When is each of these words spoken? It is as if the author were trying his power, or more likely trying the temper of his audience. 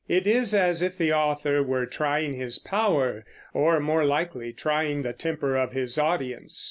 It 0.07 0.25
is 0.25 0.55
as 0.55 0.81
if 0.81 0.97
the 0.97 1.13
author 1.13 1.61
were 1.61 1.85
trying 1.85 2.33
his 2.33 2.57
power, 2.57 3.23
or 3.53 3.79
more 3.79 4.03
likely 4.03 4.51
trying 4.51 5.03
the 5.03 5.13
temper 5.13 5.55
of 5.55 5.73
his 5.73 5.95
audience. 5.99 6.59